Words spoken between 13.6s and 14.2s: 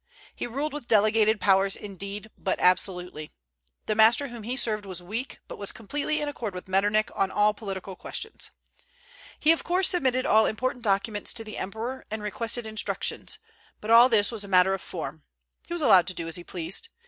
but all